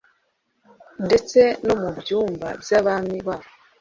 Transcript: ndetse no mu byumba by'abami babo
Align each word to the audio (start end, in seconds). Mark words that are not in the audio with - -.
ndetse 1.05 1.39
no 1.65 1.75
mu 1.81 1.89
byumba 1.99 2.47
by'abami 2.61 3.17
babo 3.27 3.49